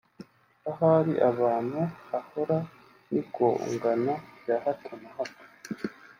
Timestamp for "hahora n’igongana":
2.09-4.13